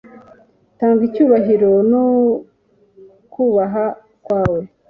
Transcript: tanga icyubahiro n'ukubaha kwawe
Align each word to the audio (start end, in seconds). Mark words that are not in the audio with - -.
tanga 0.77 1.01
icyubahiro 1.07 1.71
n'ukubaha 1.89 3.85
kwawe 4.23 4.61